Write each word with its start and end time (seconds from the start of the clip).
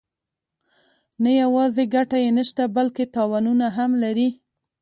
نه 1.23 1.31
یوازې 1.41 1.83
ګټه 1.95 2.17
یې 2.23 2.29
نشته 2.37 2.63
بلکې 2.75 3.03
تاوانونه 3.15 3.67
هم 3.77 3.91
لري. 4.03 4.29